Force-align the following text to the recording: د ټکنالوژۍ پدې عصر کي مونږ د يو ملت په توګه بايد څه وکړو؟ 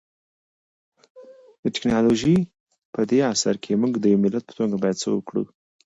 د 1.61 1.63
ټکنالوژۍ 1.75 2.37
پدې 2.93 3.17
عصر 3.31 3.55
کي 3.63 3.71
مونږ 3.81 3.93
د 3.99 4.05
يو 4.11 4.19
ملت 4.23 4.43
په 4.47 4.53
توګه 4.59 4.75
بايد 4.81 4.97
څه 5.03 5.07
وکړو؟ 5.11 5.43